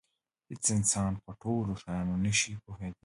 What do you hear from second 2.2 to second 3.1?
نه شي پوهېدلی.